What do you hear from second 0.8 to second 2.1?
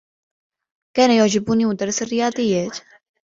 كان يعجبني مدرّس